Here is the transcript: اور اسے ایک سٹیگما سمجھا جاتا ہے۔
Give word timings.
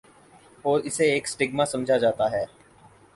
اور 0.65 0.79
اسے 0.79 1.11
ایک 1.13 1.27
سٹیگما 1.27 1.65
سمجھا 1.65 1.97
جاتا 1.97 2.31
ہے۔ 2.31 2.43